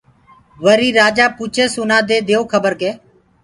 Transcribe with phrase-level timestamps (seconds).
[0.63, 2.91] وريٚ رآجآ پوٚڇس اُنآدي ديئو کبر ڪي